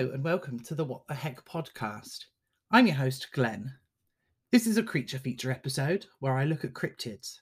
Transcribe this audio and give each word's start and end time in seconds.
Hello, 0.00 0.14
and 0.14 0.24
welcome 0.24 0.58
to 0.60 0.74
the 0.74 0.82
What 0.82 1.06
the 1.08 1.14
Heck 1.14 1.44
podcast. 1.44 2.24
I'm 2.70 2.86
your 2.86 2.96
host, 2.96 3.28
Glen. 3.34 3.70
This 4.50 4.66
is 4.66 4.78
a 4.78 4.82
creature 4.82 5.18
feature 5.18 5.50
episode 5.50 6.06
where 6.20 6.38
I 6.38 6.44
look 6.44 6.64
at 6.64 6.72
cryptids. 6.72 7.40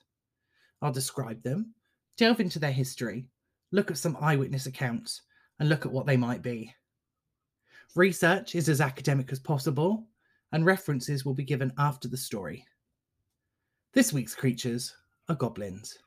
I'll 0.81 0.91
describe 0.91 1.41
them, 1.41 1.73
delve 2.17 2.41
into 2.41 2.59
their 2.59 2.73
history, 2.73 3.27
look 3.71 3.91
at 3.91 3.97
some 3.97 4.17
eyewitness 4.19 4.65
accounts, 4.65 5.21
and 5.61 5.69
look 5.69 5.85
at 5.85 5.91
what 5.93 6.05
they 6.05 6.17
might 6.17 6.41
be. 6.41 6.75
Research 7.95 8.55
is 8.55 8.67
as 8.67 8.81
academic 8.81 9.31
as 9.31 9.39
possible, 9.39 10.05
and 10.51 10.65
references 10.65 11.23
will 11.23 11.33
be 11.33 11.45
given 11.45 11.71
after 11.77 12.09
the 12.09 12.17
story. 12.17 12.65
This 13.93 14.11
week's 14.11 14.35
creatures 14.35 14.93
are 15.29 15.35
goblins. 15.35 15.97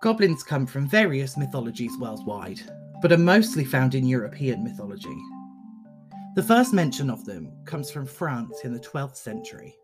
Goblins 0.00 0.42
come 0.42 0.64
from 0.64 0.88
various 0.88 1.36
mythologies 1.36 1.98
worldwide, 1.98 2.62
but 3.02 3.12
are 3.12 3.18
mostly 3.18 3.64
found 3.64 3.94
in 3.94 4.06
European 4.06 4.64
mythology. 4.64 5.16
The 6.36 6.42
first 6.42 6.72
mention 6.72 7.10
of 7.10 7.26
them 7.26 7.52
comes 7.66 7.90
from 7.90 8.06
France 8.06 8.60
in 8.64 8.72
the 8.72 8.80
12th 8.80 9.16
century. 9.16 9.76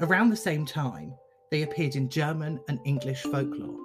Around 0.00 0.28
the 0.28 0.36
same 0.36 0.66
time, 0.66 1.14
they 1.50 1.62
appeared 1.62 1.96
in 1.96 2.10
German 2.10 2.60
and 2.68 2.78
English 2.84 3.22
folklore. 3.22 3.78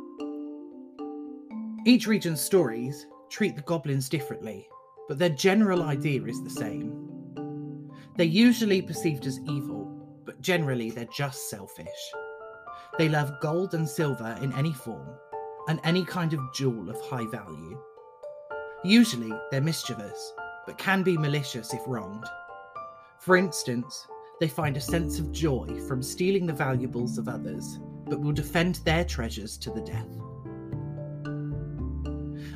Each 1.85 2.07
region's 2.07 2.41
stories 2.41 3.07
treat 3.29 3.55
the 3.55 3.62
goblins 3.62 4.09
differently, 4.09 4.68
but 5.07 5.18
their 5.18 5.29
general 5.29 5.84
idea 5.84 6.24
is 6.24 6.43
the 6.43 6.49
same. 6.49 7.90
They're 8.18 8.26
usually 8.26 8.82
perceived 8.82 9.26
as 9.27 9.40
evil, 9.48 9.85
but 10.26 10.41
generally 10.41 10.91
they're 10.91 11.05
just 11.05 11.49
selfish. 11.49 11.87
They 12.97 13.09
love 13.09 13.39
gold 13.39 13.73
and 13.73 13.87
silver 13.87 14.37
in 14.41 14.53
any 14.53 14.73
form, 14.73 15.07
and 15.67 15.79
any 15.84 16.03
kind 16.05 16.34
of 16.34 16.53
jewel 16.53 16.89
of 16.89 17.01
high 17.01 17.25
value. 17.25 17.81
Usually, 18.84 19.31
they're 19.49 19.61
mischievous, 19.61 20.34
but 20.65 20.77
can 20.77 21.01
be 21.03 21.17
malicious 21.17 21.73
if 21.73 21.81
wronged. 21.87 22.25
For 23.19 23.37
instance, 23.37 24.07
they 24.39 24.47
find 24.47 24.75
a 24.75 24.81
sense 24.81 25.19
of 25.19 25.31
joy 25.31 25.79
from 25.87 26.01
stealing 26.01 26.45
the 26.45 26.53
valuables 26.53 27.17
of 27.17 27.27
others, 27.27 27.79
but 28.09 28.19
will 28.19 28.31
defend 28.31 28.75
their 28.84 29.05
treasures 29.05 29.57
to 29.59 29.69
the 29.69 29.81
death. 29.81 30.09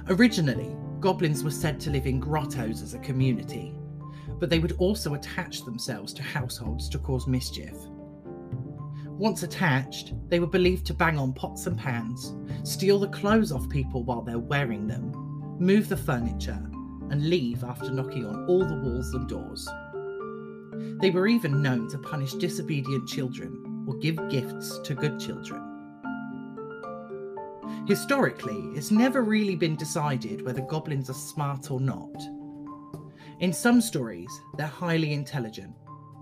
Originally, 0.10 0.76
goblins 1.00 1.44
were 1.44 1.52
said 1.52 1.80
to 1.80 1.92
live 1.92 2.08
in 2.08 2.20
grottos 2.20 2.82
as 2.82 2.94
a 2.94 3.00
community, 3.00 3.76
but 4.40 4.50
they 4.50 4.60
would 4.60 4.74
also 4.80 5.14
attach 5.14 5.64
themselves 5.64 6.14
to 6.14 6.24
households 6.24 6.90
to 6.90 7.00
cause 7.00 7.28
mischief. 7.28 7.76
Once 9.18 9.44
attached, 9.44 10.14
they 10.30 10.42
were 10.42 10.48
believed 10.48 10.86
to 10.86 10.94
bang 10.94 11.18
on 11.18 11.32
pots 11.32 11.68
and 11.68 11.78
pans, 11.78 12.36
steal 12.64 13.00
the 13.00 13.08
clothes 13.08 13.52
off 13.52 13.70
people 13.70 14.04
while 14.04 14.22
they're 14.22 14.38
wearing 14.38 14.88
them, 14.88 15.10
move 15.58 15.88
the 15.88 15.96
furniture, 15.96 16.62
and 17.12 17.30
leave 17.30 17.64
after 17.64 17.92
knocking 17.92 18.26
on 18.26 18.46
all 18.48 18.66
the 18.66 18.76
walls 18.76 19.14
and 19.14 19.30
doors. 19.30 19.70
They 21.00 21.12
were 21.12 21.28
even 21.28 21.62
known 21.62 21.88
to 21.92 21.98
punish 21.98 22.34
disobedient 22.34 23.08
children 23.08 23.86
or 23.88 23.96
give 23.96 24.18
gifts 24.30 24.80
to 24.80 24.94
good 24.94 25.18
children. 25.18 25.62
Historically, 27.88 28.70
it's 28.76 28.92
never 28.92 29.22
really 29.24 29.56
been 29.56 29.78
decided 29.78 30.42
whether 30.42 30.62
goblins 30.62 31.10
are 31.10 31.14
smart 31.14 31.72
or 31.72 31.80
not. 31.80 32.22
In 33.40 33.54
some 33.54 33.80
stories, 33.80 34.30
they're 34.58 34.68
highly 34.68 35.14
intelligent, 35.14 35.74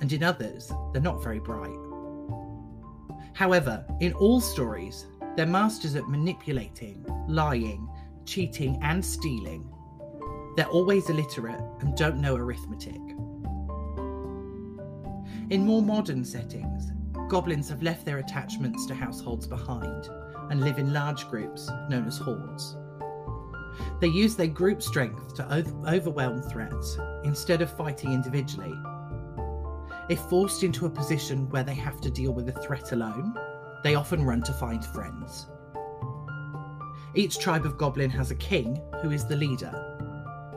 and 0.01 0.11
in 0.13 0.21
others, 0.21 0.71
they're 0.91 1.01
not 1.01 1.23
very 1.23 1.39
bright. 1.39 1.92
However, 3.33 3.85
in 3.99 4.13
all 4.13 4.39
stories, 4.39 5.07
they're 5.35 5.45
masters 5.45 5.95
at 5.95 6.07
manipulating, 6.07 7.03
lying, 7.27 7.89
cheating, 8.25 8.79
and 8.81 9.03
stealing. 9.03 9.67
They're 10.55 10.67
always 10.67 11.09
illiterate 11.09 11.61
and 11.79 11.97
don't 11.97 12.21
know 12.21 12.35
arithmetic. 12.35 13.01
In 15.49 15.65
more 15.65 15.81
modern 15.81 16.23
settings, 16.23 16.91
goblins 17.29 17.69
have 17.69 17.81
left 17.81 18.05
their 18.05 18.19
attachments 18.19 18.85
to 18.85 18.93
households 18.93 19.47
behind 19.47 20.09
and 20.51 20.61
live 20.61 20.77
in 20.77 20.93
large 20.93 21.27
groups 21.29 21.69
known 21.89 22.05
as 22.05 22.17
hordes. 22.17 22.77
They 23.99 24.07
use 24.07 24.35
their 24.35 24.47
group 24.47 24.83
strength 24.83 25.33
to 25.35 25.65
overwhelm 25.87 26.43
threats 26.43 26.97
instead 27.23 27.61
of 27.63 27.75
fighting 27.75 28.13
individually 28.13 28.73
if 30.09 30.19
forced 30.19 30.63
into 30.63 30.85
a 30.85 30.89
position 30.89 31.49
where 31.49 31.63
they 31.63 31.75
have 31.75 32.01
to 32.01 32.11
deal 32.11 32.33
with 32.33 32.49
a 32.49 32.61
threat 32.61 32.91
alone, 32.91 33.33
they 33.83 33.95
often 33.95 34.23
run 34.23 34.41
to 34.43 34.53
find 34.53 34.83
friends. 34.85 35.47
Each 37.15 37.37
tribe 37.37 37.65
of 37.65 37.77
goblin 37.77 38.09
has 38.09 38.31
a 38.31 38.35
king 38.35 38.81
who 39.01 39.11
is 39.11 39.25
the 39.25 39.35
leader, 39.35 39.71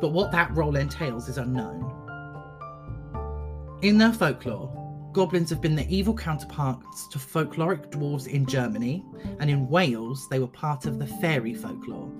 but 0.00 0.12
what 0.12 0.32
that 0.32 0.54
role 0.54 0.76
entails 0.76 1.28
is 1.28 1.38
unknown. 1.38 1.92
In 3.82 3.98
their 3.98 4.12
folklore, 4.12 4.72
goblins 5.12 5.50
have 5.50 5.60
been 5.60 5.76
the 5.76 5.88
evil 5.94 6.14
counterparts 6.14 7.08
to 7.08 7.18
folkloric 7.18 7.90
dwarves 7.90 8.26
in 8.26 8.46
Germany, 8.46 9.04
and 9.38 9.50
in 9.50 9.68
Wales, 9.68 10.26
they 10.30 10.38
were 10.38 10.46
part 10.46 10.86
of 10.86 10.98
the 10.98 11.06
fairy 11.06 11.54
folklore. 11.54 12.10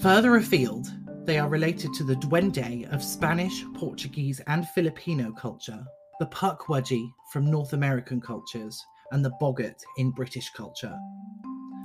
Further 0.00 0.36
afield, 0.36 0.88
they 1.24 1.38
are 1.38 1.48
related 1.48 1.94
to 1.94 2.04
the 2.04 2.16
duende 2.16 2.92
of 2.92 3.02
Spanish, 3.02 3.64
Portuguese, 3.74 4.40
and 4.48 4.68
Filipino 4.70 5.30
culture, 5.32 5.84
the 6.22 6.28
Pukwudgie 6.28 7.12
from 7.32 7.50
North 7.50 7.72
American 7.72 8.20
cultures, 8.20 8.86
and 9.10 9.24
the 9.24 9.32
Boggart 9.40 9.82
in 9.96 10.12
British 10.12 10.50
culture. 10.50 10.96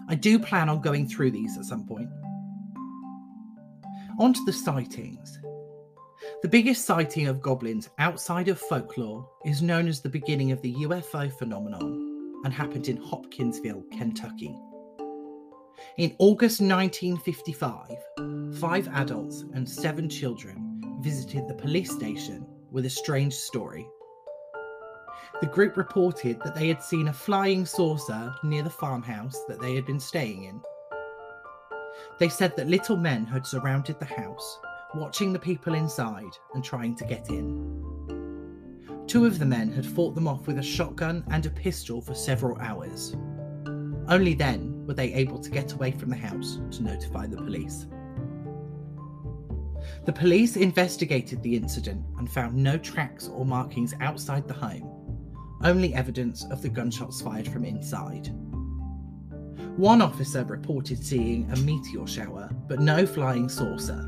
I 0.10 0.14
do 0.14 0.38
plan 0.38 0.70
on 0.70 0.80
going 0.80 1.10
through 1.10 1.32
these 1.32 1.58
at 1.58 1.66
some 1.66 1.88
point. 1.88 2.08
On 4.20 4.34
to 4.34 4.46
the 4.46 4.54
sightings. 4.54 5.40
The 6.44 6.50
biggest 6.50 6.86
sighting 6.86 7.26
of 7.26 7.42
goblins 7.42 7.90
outside 7.98 8.48
of 8.48 8.60
folklore 8.60 9.28
is 9.44 9.64
known 9.64 9.88
as 9.88 10.02
the 10.02 10.10
beginning 10.10 10.52
of 10.52 10.62
the 10.62 10.76
UFO 10.76 11.36
phenomenon 11.40 12.42
and 12.44 12.54
happened 12.54 12.90
in 12.90 12.98
Hopkinsville, 12.98 13.86
Kentucky. 13.92 14.56
In 15.98 16.16
August 16.20 16.62
1955, 16.62 18.60
five 18.60 18.88
adults 18.90 19.46
and 19.56 19.68
seven 19.68 20.08
children 20.08 21.00
visited 21.02 21.48
the 21.48 21.56
police 21.56 21.92
station 21.92 22.46
with 22.70 22.86
a 22.86 22.90
strange 22.92 23.34
story 23.34 23.88
the 25.42 25.48
group 25.48 25.78
reported 25.78 26.40
that 26.42 26.56
they 26.56 26.68
had 26.68 26.82
seen 26.82 27.08
a 27.08 27.14
flying 27.14 27.66
saucer 27.66 28.34
near 28.44 28.64
the 28.64 28.70
farmhouse 28.70 29.44
that 29.48 29.60
they 29.60 29.76
had 29.76 29.86
been 29.86 30.00
staying 30.00 30.44
in. 30.44 30.62
They 32.20 32.30
said 32.30 32.56
that 32.56 32.68
little 32.68 32.98
men 32.98 33.26
had 33.26 33.46
surrounded 33.46 34.00
the 34.00 34.06
house, 34.06 34.60
watching 34.96 35.34
the 35.34 35.40
people 35.40 35.74
inside 35.76 36.34
and 36.54 36.64
trying 36.64 36.96
to 36.96 37.06
get 37.06 37.30
in. 37.30 37.88
Two 39.08 39.26
of 39.26 39.40
the 39.40 39.46
men 39.46 39.72
had 39.72 39.86
fought 39.86 40.16
them 40.16 40.28
off 40.28 40.48
with 40.48 40.58
a 40.58 40.64
shotgun 40.64 41.24
and 41.30 41.46
a 41.46 41.50
pistol 41.50 42.02
for 42.02 42.14
several 42.14 42.58
hours. 42.60 43.16
Only 44.10 44.34
then 44.34 44.86
were 44.86 44.94
they 44.94 45.14
able 45.14 45.40
to 45.40 45.50
get 45.50 45.74
away 45.74 45.92
from 45.92 46.10
the 46.10 46.16
house 46.16 46.60
to 46.72 46.84
notify 46.84 47.28
the 47.28 47.38
police. 47.38 47.86
The 50.06 50.14
police 50.14 50.56
investigated 50.56 51.42
the 51.42 51.56
incident 51.56 52.04
and 52.18 52.30
found 52.30 52.56
no 52.56 52.78
tracks 52.78 53.28
or 53.28 53.46
markings 53.46 53.94
outside 54.02 54.48
the 54.48 54.54
home, 54.54 54.97
only 55.64 55.94
evidence 55.94 56.46
of 56.52 56.62
the 56.62 56.70
gunshots 56.70 57.22
fired 57.22 57.48
from 57.48 57.66
inside. 57.66 58.30
One 59.78 60.02
officer 60.02 60.44
reported 60.44 61.04
seeing 61.04 61.50
a 61.52 61.56
meteor 61.58 62.08
shower, 62.08 62.50
but 62.68 62.80
no 62.80 63.06
flying 63.06 63.48
saucer. 63.48 64.08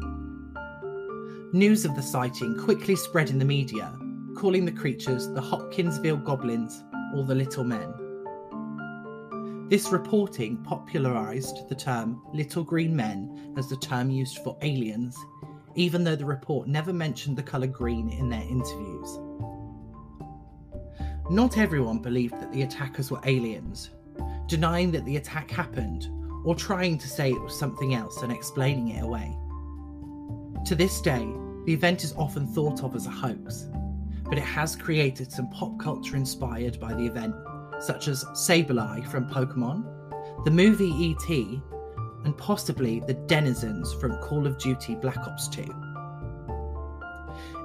News 1.53 1.85
of 1.85 1.95
the 1.95 2.01
sighting 2.01 2.57
quickly 2.57 2.95
spread 2.95 3.29
in 3.29 3.39
the 3.39 3.45
media, 3.45 3.95
calling 4.35 4.65
the 4.65 4.71
creatures 4.71 5.27
the 5.29 5.41
Hopkinsville 5.41 6.18
Goblins 6.18 6.83
or 7.15 7.23
the 7.23 7.35
Little 7.35 7.63
Men. 7.63 7.94
This 9.69 9.91
reporting 9.91 10.57
popularised 10.63 11.69
the 11.69 11.75
term 11.75 12.21
Little 12.33 12.63
Green 12.63 12.95
Men 12.95 13.53
as 13.57 13.69
the 13.69 13.77
term 13.77 14.09
used 14.09 14.39
for 14.39 14.57
aliens, 14.63 15.15
even 15.75 16.03
though 16.03 16.15
the 16.15 16.25
report 16.25 16.68
never 16.68 16.91
mentioned 16.91 17.38
the 17.38 17.44
colour 17.44 17.68
green 17.68 18.09
in 18.09 18.29
their 18.29 18.41
interviews. 18.41 19.19
Not 21.29 21.59
everyone 21.59 21.99
believed 21.99 22.39
that 22.41 22.51
the 22.51 22.63
attackers 22.63 23.11
were 23.11 23.21
aliens, 23.23 23.91
denying 24.47 24.89
that 24.91 25.05
the 25.05 25.17
attack 25.17 25.51
happened 25.51 26.07
or 26.43 26.55
trying 26.55 26.97
to 26.97 27.07
say 27.07 27.29
it 27.29 27.41
was 27.41 27.57
something 27.57 27.93
else 27.93 28.23
and 28.23 28.31
explaining 28.31 28.89
it 28.89 29.03
away. 29.03 29.37
To 30.65 30.73
this 30.73 30.99
day, 31.01 31.27
the 31.65 31.73
event 31.73 32.03
is 32.03 32.15
often 32.17 32.47
thought 32.47 32.83
of 32.83 32.95
as 32.95 33.05
a 33.05 33.11
hoax, 33.11 33.67
but 34.23 34.39
it 34.39 34.43
has 34.43 34.75
created 34.75 35.31
some 35.31 35.51
pop 35.51 35.77
culture 35.79 36.15
inspired 36.15 36.79
by 36.79 36.95
the 36.95 37.05
event, 37.05 37.35
such 37.79 38.07
as 38.07 38.25
Sableye 38.33 39.07
from 39.11 39.29
Pokemon, 39.29 39.85
the 40.45 40.51
movie 40.51 40.89
E.T., 40.89 41.61
and 42.25 42.35
possibly 42.39 43.01
the 43.01 43.13
denizens 43.13 43.93
from 43.93 44.17
Call 44.17 44.47
of 44.47 44.57
Duty 44.57 44.95
Black 44.95 45.19
Ops 45.19 45.47
2. 45.47 45.61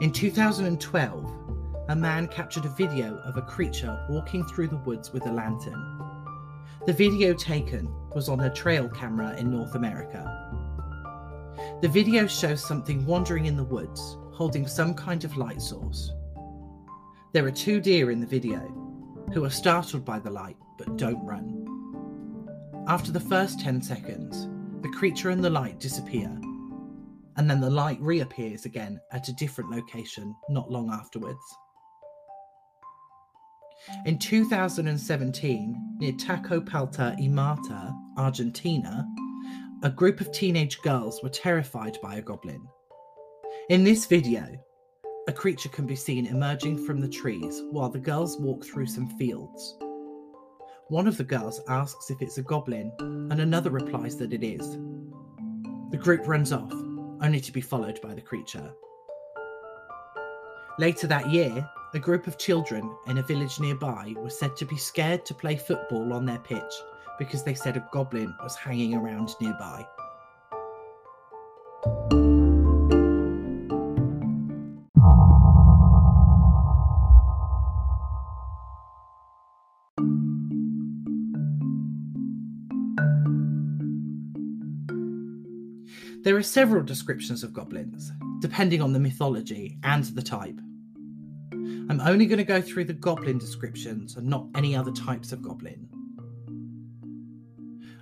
In 0.02 0.12
2012, 0.12 1.43
a 1.88 1.96
man 1.96 2.26
captured 2.28 2.64
a 2.64 2.70
video 2.70 3.18
of 3.24 3.36
a 3.36 3.42
creature 3.42 4.06
walking 4.08 4.44
through 4.46 4.68
the 4.68 4.76
woods 4.78 5.12
with 5.12 5.26
a 5.26 5.32
lantern. 5.32 6.00
The 6.86 6.94
video 6.94 7.34
taken 7.34 7.92
was 8.14 8.30
on 8.30 8.40
a 8.40 8.54
trail 8.54 8.88
camera 8.88 9.36
in 9.36 9.50
North 9.50 9.74
America. 9.74 10.24
The 11.82 11.88
video 11.88 12.26
shows 12.26 12.64
something 12.64 13.04
wandering 13.04 13.46
in 13.46 13.56
the 13.56 13.64
woods, 13.64 14.16
holding 14.32 14.66
some 14.66 14.94
kind 14.94 15.24
of 15.24 15.36
light 15.36 15.60
source. 15.60 16.10
There 17.32 17.44
are 17.44 17.50
two 17.50 17.80
deer 17.80 18.10
in 18.10 18.20
the 18.20 18.26
video 18.26 18.60
who 19.34 19.44
are 19.44 19.50
startled 19.50 20.06
by 20.06 20.18
the 20.18 20.30
light 20.30 20.56
but 20.78 20.96
don't 20.96 21.24
run. 21.24 21.60
After 22.88 23.12
the 23.12 23.20
first 23.20 23.60
10 23.60 23.82
seconds, 23.82 24.48
the 24.82 24.90
creature 24.90 25.30
and 25.30 25.44
the 25.44 25.50
light 25.50 25.80
disappear, 25.80 26.30
and 27.36 27.50
then 27.50 27.60
the 27.60 27.70
light 27.70 28.00
reappears 28.00 28.64
again 28.64 29.00
at 29.12 29.28
a 29.28 29.34
different 29.34 29.70
location 29.70 30.34
not 30.48 30.70
long 30.70 30.90
afterwards. 30.90 31.42
In 34.06 34.18
2017, 34.18 35.96
near 35.98 36.12
Tacopalta 36.12 37.14
y 37.18 37.28
Mata, 37.28 37.94
Argentina, 38.16 39.06
a 39.82 39.90
group 39.90 40.20
of 40.20 40.32
teenage 40.32 40.80
girls 40.80 41.22
were 41.22 41.28
terrified 41.28 41.98
by 42.02 42.16
a 42.16 42.22
goblin. 42.22 42.66
In 43.68 43.84
this 43.84 44.06
video, 44.06 44.46
a 45.28 45.32
creature 45.32 45.68
can 45.68 45.86
be 45.86 45.96
seen 45.96 46.26
emerging 46.26 46.84
from 46.86 47.00
the 47.00 47.08
trees 47.08 47.62
while 47.70 47.90
the 47.90 47.98
girls 47.98 48.38
walk 48.38 48.64
through 48.64 48.86
some 48.86 49.06
fields. 49.18 49.76
One 50.88 51.06
of 51.06 51.18
the 51.18 51.24
girls 51.24 51.60
asks 51.68 52.10
if 52.10 52.22
it's 52.22 52.38
a 52.38 52.42
goblin, 52.42 52.90
and 52.98 53.40
another 53.40 53.70
replies 53.70 54.16
that 54.16 54.32
it 54.32 54.42
is. 54.42 54.78
The 55.90 56.00
group 56.00 56.26
runs 56.26 56.52
off, 56.52 56.72
only 56.72 57.40
to 57.40 57.52
be 57.52 57.60
followed 57.60 58.00
by 58.00 58.14
the 58.14 58.20
creature. 58.22 58.72
Later 60.78 61.06
that 61.06 61.30
year, 61.30 61.68
a 61.94 61.98
group 62.00 62.26
of 62.26 62.36
children 62.38 62.92
in 63.06 63.18
a 63.18 63.22
village 63.22 63.60
nearby 63.60 64.12
were 64.16 64.28
said 64.28 64.56
to 64.56 64.64
be 64.64 64.76
scared 64.76 65.24
to 65.24 65.32
play 65.32 65.54
football 65.54 66.12
on 66.12 66.24
their 66.24 66.40
pitch 66.40 66.60
because 67.20 67.44
they 67.44 67.54
said 67.54 67.76
a 67.76 67.88
goblin 67.92 68.34
was 68.42 68.56
hanging 68.56 68.96
around 68.96 69.30
nearby. 69.40 69.86
There 86.24 86.36
are 86.36 86.42
several 86.42 86.82
descriptions 86.82 87.44
of 87.44 87.52
goblins, 87.52 88.10
depending 88.40 88.82
on 88.82 88.92
the 88.92 88.98
mythology 88.98 89.78
and 89.84 90.02
the 90.04 90.22
type. 90.22 90.58
I'm 91.90 92.00
only 92.00 92.26
going 92.26 92.38
to 92.38 92.44
go 92.44 92.62
through 92.62 92.86
the 92.86 92.94
goblin 92.94 93.38
descriptions 93.38 94.16
and 94.16 94.26
not 94.26 94.46
any 94.54 94.74
other 94.74 94.92
types 94.92 95.32
of 95.32 95.42
goblin. 95.42 95.88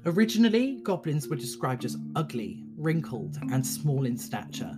Originally, 0.07 0.81
goblins 0.83 1.29
were 1.29 1.37
described 1.37 1.85
as 1.85 1.97
ugly, 2.15 2.65
wrinkled, 2.77 3.39
and 3.51 3.67
small 3.67 4.05
in 4.07 4.17
stature. 4.17 4.77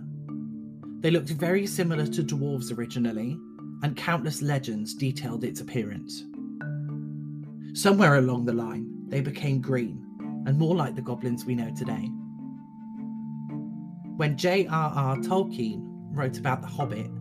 They 1.01 1.11
looked 1.11 1.29
very 1.29 1.67
similar 1.67 2.07
to 2.07 2.23
dwarves 2.23 2.75
originally, 2.75 3.37
and 3.83 3.95
countless 3.95 4.41
legends 4.41 4.95
detailed 4.95 5.43
its 5.43 5.61
appearance. 5.61 6.23
Somewhere 7.73 8.15
along 8.15 8.45
the 8.45 8.53
line, 8.53 8.89
they 9.07 9.21
became 9.21 9.61
green 9.61 10.01
and 10.47 10.57
more 10.57 10.75
like 10.75 10.95
the 10.95 11.01
goblins 11.01 11.45
we 11.45 11.55
know 11.55 11.71
today. 11.75 12.09
When 14.17 14.37
J.R.R. 14.37 15.17
Tolkien 15.17 15.81
wrote 16.11 16.37
about 16.37 16.61
The 16.61 16.67
Hobbit, 16.67 17.11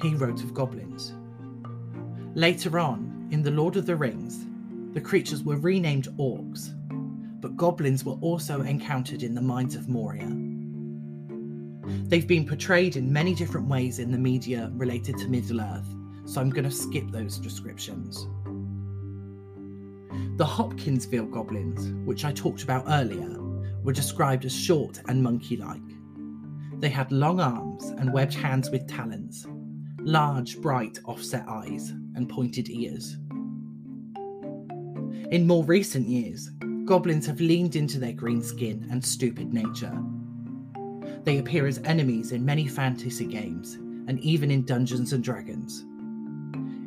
he 0.00 0.14
wrote 0.14 0.42
of 0.42 0.54
goblins. 0.54 1.14
Later 2.34 2.78
on, 2.78 3.28
in 3.30 3.42
The 3.42 3.50
Lord 3.50 3.76
of 3.76 3.86
the 3.86 3.96
Rings, 3.96 4.46
the 4.94 5.00
creatures 5.00 5.42
were 5.42 5.56
renamed 5.56 6.08
orcs, 6.18 6.74
but 7.40 7.56
goblins 7.56 8.04
were 8.04 8.18
also 8.20 8.62
encountered 8.62 9.22
in 9.22 9.34
the 9.34 9.42
mines 9.42 9.74
of 9.74 9.88
Moria. 9.88 10.32
They've 12.08 12.26
been 12.26 12.46
portrayed 12.46 12.96
in 12.96 13.12
many 13.12 13.34
different 13.34 13.68
ways 13.68 13.98
in 13.98 14.10
the 14.10 14.18
media 14.18 14.70
related 14.74 15.18
to 15.18 15.28
Middle 15.28 15.60
Earth, 15.60 15.88
so 16.24 16.40
I'm 16.40 16.50
going 16.50 16.64
to 16.64 16.70
skip 16.70 17.10
those 17.10 17.38
descriptions. 17.38 18.26
The 20.36 20.44
Hopkinsville 20.44 21.26
goblins, 21.26 21.92
which 22.06 22.24
I 22.24 22.32
talked 22.32 22.62
about 22.62 22.84
earlier, 22.88 23.36
were 23.82 23.92
described 23.92 24.44
as 24.44 24.54
short 24.54 25.00
and 25.08 25.22
monkey 25.22 25.56
like. 25.56 25.80
They 26.78 26.88
had 26.88 27.10
long 27.10 27.40
arms 27.40 27.86
and 27.98 28.12
webbed 28.12 28.34
hands 28.34 28.70
with 28.70 28.86
talons, 28.86 29.46
large, 30.08 30.60
bright, 30.60 30.98
offset 31.04 31.44
eyes, 31.48 31.90
and 32.14 32.28
pointed 32.28 32.70
ears. 32.70 33.16
In 35.30 35.46
more 35.46 35.64
recent 35.64 36.08
years, 36.08 36.50
goblins 36.86 37.26
have 37.26 37.40
leaned 37.40 37.76
into 37.76 37.98
their 37.98 38.12
green 38.12 38.42
skin 38.42 38.86
and 38.90 39.04
stupid 39.04 39.52
nature. 39.52 39.96
They 41.24 41.38
appear 41.38 41.66
as 41.66 41.78
enemies 41.84 42.32
in 42.32 42.44
many 42.44 42.66
fantasy 42.66 43.26
games 43.26 43.74
and 44.08 44.18
even 44.20 44.50
in 44.50 44.64
Dungeons 44.64 45.12
and 45.12 45.22
Dragons. 45.22 45.84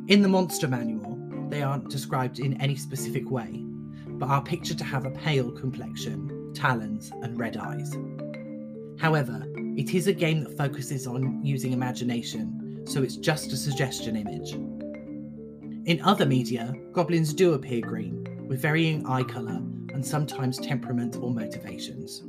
In 0.08 0.20
the 0.22 0.28
monster 0.28 0.66
manual, 0.66 1.16
they 1.48 1.62
aren't 1.62 1.90
described 1.90 2.40
in 2.40 2.60
any 2.60 2.74
specific 2.74 3.30
way, 3.30 3.62
but 4.08 4.28
are 4.28 4.42
pictured 4.42 4.78
to 4.78 4.84
have 4.84 5.06
a 5.06 5.10
pale 5.10 5.52
complexion 5.52 6.42
talons, 6.52 7.12
and 7.22 7.38
red 7.38 7.56
eyes. 7.56 7.96
However, 8.98 9.42
it 9.76 9.94
is 9.94 10.06
a 10.06 10.12
game 10.12 10.44
that 10.44 10.56
focuses 10.56 11.06
on 11.06 11.44
using 11.44 11.72
imagination, 11.72 12.61
so 12.84 13.02
it's 13.02 13.16
just 13.16 13.52
a 13.52 13.56
suggestion 13.56 14.16
image. 14.16 14.52
In 15.86 16.00
other 16.02 16.26
media, 16.26 16.74
goblins 16.92 17.34
do 17.34 17.54
appear 17.54 17.80
green, 17.80 18.46
with 18.48 18.60
varying 18.60 19.06
eye 19.06 19.24
colour 19.24 19.60
and 19.92 20.04
sometimes 20.04 20.58
temperament 20.58 21.16
or 21.16 21.30
motivations. 21.30 22.22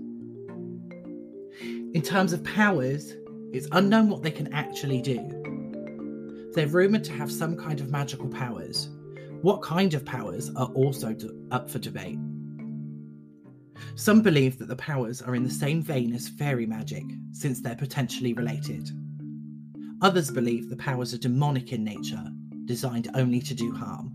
In 1.94 2.02
terms 2.02 2.34
of 2.34 2.44
powers, 2.44 3.14
it's 3.52 3.68
unknown 3.72 4.10
what 4.10 4.24
they 4.24 4.32
can 4.32 4.52
actually 4.52 5.02
do. 5.02 6.52
They're 6.56 6.68
rumoured 6.68 7.04
to 7.04 7.14
have 7.14 7.32
some 7.32 7.56
kind 7.56 7.80
of 7.80 7.92
magical 7.92 8.28
powers. 8.28 8.90
What 9.42 9.62
kind 9.62 9.94
of 9.94 10.04
powers 10.04 10.50
are 10.56 10.68
also 10.74 11.16
up 11.52 11.70
for 11.70 11.78
debate. 11.80 12.18
Some 13.96 14.22
believe 14.22 14.58
that 14.58 14.68
the 14.68 14.76
powers 14.76 15.22
are 15.22 15.36
in 15.36 15.44
the 15.44 15.52
same 15.52 15.82
vein 15.82 16.14
as 16.14 16.30
fairy 16.30 16.66
magic, 16.66 17.04
since 17.32 17.62
they're 17.62 17.76
potentially 17.76 18.34
related. 18.34 18.90
Others 20.04 20.32
believe 20.32 20.70
the 20.70 20.76
powers 20.76 21.14
are 21.14 21.18
demonic 21.18 21.72
in 21.72 21.82
nature, 21.82 22.30
designed 22.66 23.10
only 23.16 23.40
to 23.40 23.54
do 23.54 23.72
harm. 23.72 24.12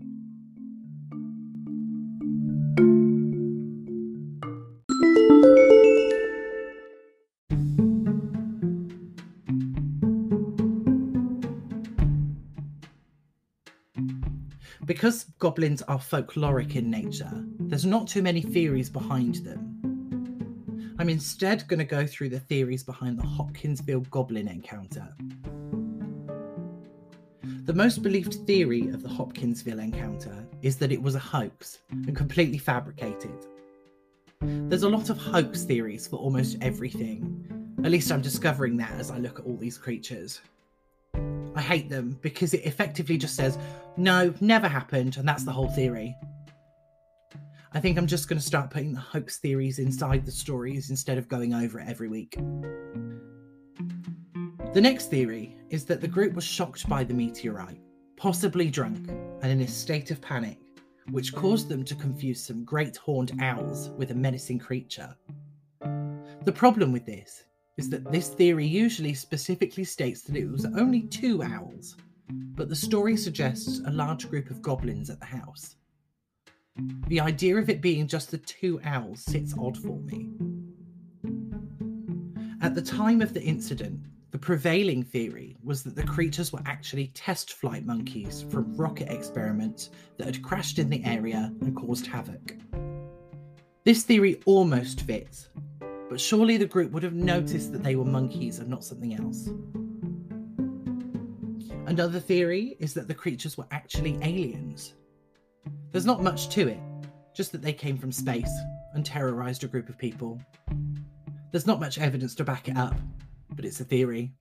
Because 14.85 15.23
goblins 15.39 15.81
are 15.81 15.97
folkloric 15.97 16.75
in 16.75 16.91
nature, 16.91 17.31
there's 17.61 17.85
not 17.85 18.07
too 18.07 18.21
many 18.21 18.43
theories 18.43 18.91
behind 18.91 19.37
them. 19.37 20.95
I'm 20.99 21.09
instead 21.09 21.67
going 21.67 21.79
to 21.79 21.83
go 21.85 22.05
through 22.05 22.29
the 22.29 22.39
theories 22.39 22.83
behind 22.83 23.17
the 23.17 23.25
Hopkinsville 23.25 24.01
goblin 24.11 24.47
encounter. 24.47 25.15
The 27.69 27.75
most 27.75 28.01
believed 28.01 28.33
theory 28.47 28.87
of 28.87 29.03
the 29.03 29.09
Hopkinsville 29.09 29.77
encounter 29.77 30.43
is 30.63 30.77
that 30.77 30.91
it 30.91 30.99
was 30.99 31.13
a 31.13 31.19
hoax 31.19 31.77
and 31.91 32.15
completely 32.15 32.57
fabricated. 32.57 33.45
There's 34.41 34.81
a 34.81 34.89
lot 34.89 35.11
of 35.11 35.19
hoax 35.19 35.65
theories 35.65 36.07
for 36.07 36.15
almost 36.15 36.57
everything. 36.61 37.75
At 37.83 37.91
least 37.91 38.11
I'm 38.11 38.23
discovering 38.23 38.75
that 38.77 38.93
as 38.93 39.11
I 39.11 39.19
look 39.19 39.37
at 39.37 39.45
all 39.45 39.55
these 39.55 39.77
creatures. 39.77 40.41
I 41.13 41.61
hate 41.61 41.89
them 41.89 42.17
because 42.23 42.55
it 42.55 42.65
effectively 42.65 43.19
just 43.19 43.35
says, 43.35 43.59
no, 43.97 44.33
never 44.41 44.67
happened, 44.67 45.17
and 45.17 45.27
that's 45.27 45.43
the 45.43 45.51
whole 45.51 45.69
theory. 45.69 46.15
I 47.73 47.79
think 47.79 47.99
I'm 47.99 48.07
just 48.07 48.27
going 48.27 48.39
to 48.39 48.43
start 48.43 48.71
putting 48.71 48.93
the 48.93 48.99
hoax 48.99 49.37
theories 49.37 49.77
inside 49.77 50.25
the 50.25 50.31
stories 50.31 50.89
instead 50.89 51.19
of 51.19 51.29
going 51.29 51.53
over 51.53 51.79
it 51.79 51.87
every 51.87 52.07
week. 52.07 52.35
The 54.71 54.81
next 54.81 55.07
theory 55.09 55.55
is 55.71 55.83
that 55.85 55.99
the 55.99 56.07
group 56.07 56.35
was 56.35 56.43
shocked 56.43 56.87
by 56.87 57.03
the 57.03 57.13
meteorite, 57.13 57.81
possibly 58.15 58.69
drunk, 58.69 59.09
and 59.41 59.51
in 59.51 59.61
a 59.61 59.67
state 59.67 60.11
of 60.11 60.21
panic, 60.21 60.59
which 61.09 61.33
caused 61.33 61.69
them 61.69 61.83
to 61.85 61.95
confuse 61.95 62.43
some 62.43 62.63
great 62.63 62.95
horned 62.95 63.31
owls 63.41 63.89
with 63.97 64.11
a 64.11 64.15
menacing 64.15 64.59
creature. 64.59 65.15
The 65.81 66.51
problem 66.53 66.91
with 66.91 67.03
this 67.03 67.45
is 67.77 67.89
that 67.89 68.11
this 68.11 68.29
theory 68.29 68.67
usually 68.67 69.15
specifically 69.15 69.85
states 69.85 70.21
that 70.21 70.35
it 70.35 70.47
was 70.47 70.65
only 70.65 71.01
two 71.01 71.41
owls, 71.41 71.97
but 72.29 72.69
the 72.69 72.75
story 72.75 73.17
suggests 73.17 73.81
a 73.87 73.91
large 73.91 74.29
group 74.29 74.51
of 74.51 74.61
goblins 74.61 75.09
at 75.09 75.19
the 75.19 75.25
house. 75.25 75.77
The 77.07 77.21
idea 77.21 77.57
of 77.57 77.71
it 77.71 77.81
being 77.81 78.07
just 78.07 78.29
the 78.29 78.37
two 78.37 78.79
owls 78.83 79.21
sits 79.21 79.55
odd 79.57 79.79
for 79.79 79.97
me. 80.01 80.29
At 82.61 82.75
the 82.75 82.83
time 82.83 83.23
of 83.23 83.33
the 83.33 83.41
incident, 83.41 84.01
the 84.31 84.37
prevailing 84.37 85.03
theory 85.03 85.57
was 85.63 85.81
that 85.83 85.95
the 85.95 86.03
creatures 86.03 86.53
were 86.53 86.61
actually 86.65 87.07
test 87.15 87.53
flight 87.53 87.85
monkeys 87.85 88.45
from 88.49 88.75
rocket 88.75 89.09
experiments 89.09 89.89
that 90.17 90.25
had 90.25 90.43
crashed 90.43 90.77
in 90.77 90.89
the 90.89 91.03
area 91.03 91.51
and 91.61 91.75
caused 91.75 92.05
havoc. 92.05 92.55
This 93.85 94.03
theory 94.03 94.39
almost 94.45 95.01
fits, 95.01 95.49
but 96.09 96.21
surely 96.21 96.57
the 96.57 96.65
group 96.67 96.91
would 96.91 97.01
have 97.01 97.13
noticed 97.13 97.71
that 97.71 97.81
they 97.81 97.95
were 97.95 98.05
monkeys 98.05 98.59
and 98.59 98.69
not 98.69 98.83
something 98.83 99.15
else. 99.15 99.49
Another 101.87 102.19
theory 102.19 102.77
is 102.79 102.93
that 102.93 103.07
the 103.07 103.15
creatures 103.15 103.57
were 103.57 103.67
actually 103.71 104.19
aliens. 104.21 104.93
There's 105.91 106.05
not 106.05 106.21
much 106.21 106.49
to 106.49 106.67
it, 106.67 106.79
just 107.33 107.51
that 107.51 107.63
they 107.63 107.73
came 107.73 107.97
from 107.97 108.11
space 108.11 108.51
and 108.93 109.03
terrorized 109.03 109.63
a 109.63 109.67
group 109.67 109.89
of 109.89 109.97
people. 109.97 110.39
There's 111.51 111.65
not 111.65 111.79
much 111.79 111.97
evidence 111.97 112.35
to 112.35 112.43
back 112.43 112.67
it 112.67 112.77
up, 112.77 112.93
but 113.59 113.65
it's 113.65 113.81
a 113.81 113.83
theory. 113.83 114.31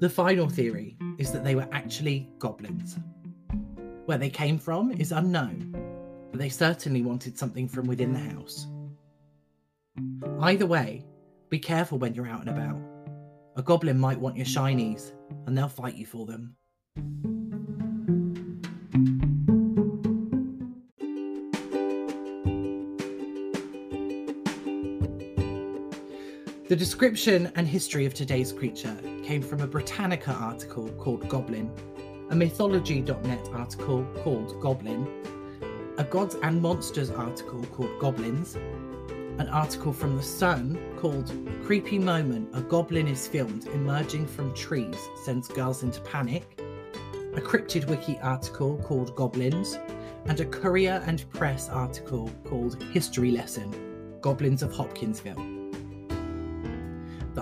The 0.00 0.08
final 0.08 0.48
theory 0.48 0.96
is 1.18 1.30
that 1.30 1.44
they 1.44 1.54
were 1.54 1.68
actually 1.72 2.30
goblins. 2.38 2.98
Where 4.06 4.16
they 4.16 4.30
came 4.30 4.58
from 4.58 4.92
is 4.92 5.12
unknown, 5.12 5.76
but 6.30 6.40
they 6.40 6.48
certainly 6.48 7.02
wanted 7.02 7.36
something 7.36 7.68
from 7.68 7.86
within 7.86 8.14
the 8.14 8.34
house. 8.34 8.66
Either 10.40 10.64
way, 10.64 11.04
be 11.50 11.58
careful 11.58 11.98
when 11.98 12.14
you're 12.14 12.26
out 12.26 12.40
and 12.40 12.48
about. 12.48 12.80
A 13.56 13.62
goblin 13.62 13.98
might 13.98 14.18
want 14.18 14.38
your 14.38 14.46
shinies, 14.46 15.12
and 15.46 15.54
they'll 15.54 15.68
fight 15.68 15.96
you 15.96 16.06
for 16.06 16.24
them. 16.24 16.56
The 26.66 26.74
description 26.74 27.52
and 27.56 27.68
history 27.68 28.06
of 28.06 28.14
today's 28.14 28.50
creature 28.50 28.96
came 29.22 29.42
from 29.42 29.60
a 29.60 29.66
Britannica 29.66 30.32
article 30.32 30.88
called 30.92 31.28
Goblin, 31.28 31.70
a 32.30 32.34
Mythology.net 32.34 33.50
article 33.52 34.06
called 34.22 34.58
Goblin, 34.62 35.06
a 35.98 36.04
Gods 36.04 36.36
and 36.42 36.62
Monsters 36.62 37.10
article 37.10 37.62
called 37.64 37.90
Goblins, 38.00 38.54
an 38.54 39.46
article 39.50 39.92
from 39.92 40.16
The 40.16 40.22
Sun 40.22 40.78
called 40.96 41.30
Creepy 41.66 41.98
Moment 41.98 42.48
A 42.54 42.62
Goblin 42.62 43.08
is 43.08 43.28
Filmed 43.28 43.66
Emerging 43.66 44.26
from 44.26 44.54
Trees 44.54 44.96
Sends 45.22 45.48
Girls 45.48 45.82
into 45.82 46.00
Panic, 46.00 46.62
a 47.34 47.42
Cryptid 47.42 47.86
Wiki 47.88 48.18
article 48.22 48.78
called 48.78 49.14
Goblins, 49.14 49.76
and 50.24 50.40
a 50.40 50.46
Courier 50.46 51.02
and 51.06 51.28
Press 51.28 51.68
article 51.68 52.30
called 52.44 52.82
History 52.84 53.32
Lesson 53.32 54.18
Goblins 54.22 54.62
of 54.62 54.72
Hopkinsville. 54.72 55.53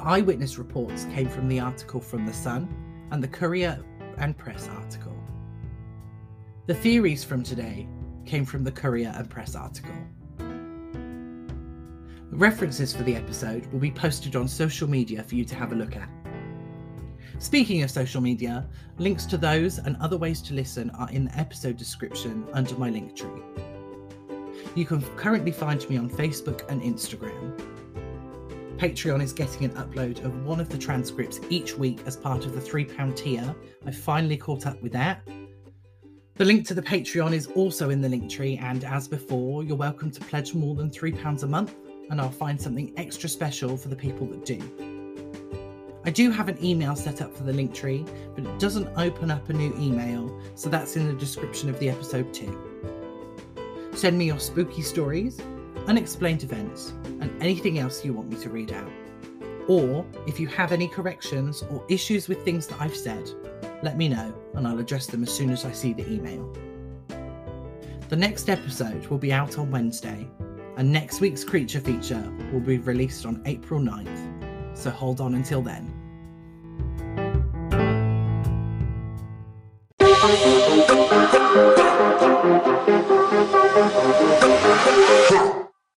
Eyewitness 0.05 0.59
reports 0.59 1.05
came 1.15 1.29
from 1.29 1.47
the 1.47 1.61
article 1.61 2.01
from 2.01 2.27
The 2.27 2.33
Sun 2.33 2.69
and 3.13 3.23
the 3.23 3.29
Courier 3.29 3.85
and 4.19 4.37
Press 4.37 4.69
article. 4.69 5.17
The 6.67 6.75
theories 6.75 7.23
from 7.23 7.45
today 7.45 7.87
came 8.27 8.45
from 8.45 8.65
the 8.65 8.73
Courier 8.73 9.15
and 9.17 9.31
Press 9.31 9.55
article. 9.55 9.95
References 12.33 12.93
for 12.93 13.05
the 13.05 13.15
episode 13.15 13.67
will 13.67 13.79
be 13.79 13.93
posted 13.93 14.35
on 14.35 14.49
social 14.49 14.91
media 14.91 15.23
for 15.23 15.37
you 15.37 15.45
to 15.45 15.55
have 15.55 15.71
a 15.71 15.77
look 15.77 15.95
at. 15.95 16.09
Speaking 17.39 17.85
of 17.85 17.91
social 17.91 18.21
media, 18.21 18.69
links 18.99 19.25
to 19.27 19.37
those 19.37 19.79
and 19.79 19.97
other 20.01 20.17
ways 20.17 20.43
to 20.43 20.55
listen 20.55 20.91
are 20.91 21.11
in 21.11 21.27
the 21.27 21.39
episode 21.39 21.77
description 21.77 22.45
under 22.53 22.75
my 22.77 22.91
link 22.91 23.15
tree. 23.15 23.43
You 24.75 24.85
can 24.85 25.01
currently 25.17 25.53
find 25.53 25.89
me 25.89 25.97
on 25.97 26.11
Facebook 26.11 26.69
and 26.69 26.83
Instagram. 26.83 27.52
Patreon 28.83 29.23
is 29.23 29.33
getting 29.33 29.65
an 29.65 29.71
upload 29.77 30.25
of 30.25 30.45
one 30.45 30.59
of 30.59 30.69
the 30.69 30.77
transcripts 30.77 31.39
each 31.49 31.79
week 31.79 32.01
as 32.05 32.17
part 32.17 32.45
of 32.45 32.53
the 32.53 32.61
£3 32.61 33.15
tier. 33.15 33.55
I 33.87 33.93
finally 33.93 34.37
caught 34.37 34.67
up 34.67 34.83
with 34.83 34.91
that. 34.91 35.23
The 36.35 36.45
link 36.45 36.67
to 36.67 36.75
the 36.75 36.83
Patreon 36.83 37.33
is 37.33 37.47
also 37.47 37.91
in 37.91 38.01
the 38.01 38.09
link 38.09 38.29
tree, 38.29 38.59
and 38.61 38.83
as 38.83 39.07
before, 39.07 39.63
you're 39.63 39.77
welcome 39.77 40.11
to 40.11 40.21
pledge 40.23 40.53
more 40.53 40.75
than 40.75 40.91
£3 40.91 41.45
a 41.45 41.47
month, 41.47 41.77
and 42.11 42.21
I'll 42.21 42.33
find 42.33 42.61
something 42.61 42.93
extra 42.97 43.29
special 43.29 43.77
for 43.77 43.87
the 43.87 43.95
people 43.95 44.27
that 44.27 44.45
do. 44.45 44.59
I 46.05 46.11
do 46.11 46.33
have 46.33 46.49
an 46.49 46.59
email 46.61 46.97
set 46.97 47.23
up 47.23 47.37
for 47.37 47.45
the 47.45 47.53
link 47.53 47.73
tree, 47.73 48.05
but 48.35 48.45
it 48.45 48.59
doesn't 48.59 48.89
open 48.97 49.31
up 49.31 49.49
a 49.49 49.53
new 49.53 49.73
email, 49.79 50.37
so 50.57 50.69
that's 50.69 50.97
in 50.97 51.07
the 51.07 51.15
description 51.15 51.71
of 51.71 51.79
the 51.79 51.89
episode 51.89 52.35
too. 52.35 52.59
Send 53.95 54.19
me 54.19 54.25
your 54.25 54.41
spooky 54.41 54.83
stories, 54.83 55.41
unexplained 55.87 56.43
events, 56.43 56.91
and 57.21 57.31
anything 57.43 57.79
else 57.79 58.05
you 58.05 58.13
want 58.13 58.31
me 58.31 58.37
to 58.37 58.51
read 58.51 58.73
out. 58.73 58.91
Or 59.69 60.05
if 60.27 60.41
you 60.41 60.47
have 60.49 60.73
any 60.73 60.89
corrections 60.89 61.63
or 61.71 61.85
issues 61.89 62.29
with 62.29 62.45
things 62.45 62.67
that 62.67 62.81
I've 62.81 62.97
said, 62.97 63.31
let 63.83 63.97
me 63.97 64.09
know 64.09 64.35
and 64.55 64.67
I'll 64.67 64.79
address 64.79 65.07
them 65.07 65.23
as 65.23 65.33
soon 65.33 65.51
as 65.51 65.65
I 65.65 65.73
see 65.73 65.93
the 65.93 66.09
email. 66.11 66.53
The 68.09 68.17
next 68.17 68.51
episode 68.51 69.07
will 69.07 69.19
be 69.19 69.33
out 69.33 69.59
on 69.59 69.71
Wednesday, 69.71 70.29
and 70.77 70.93
next 70.93 71.21
week's 71.21 71.45
creature 71.45 71.81
feature 71.81 72.23
will 72.53 72.61
be 72.61 72.79
released 72.79 73.25
on 73.25 73.43
April 73.47 73.81
9th, 73.81 74.77
so 74.77 74.91
hold 74.91 75.21
on 75.21 75.35
until 75.35 75.63
then. 75.63 75.93